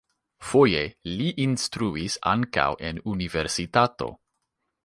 [0.51, 0.79] Foje
[1.19, 4.13] li instruis ankaŭ en universitato.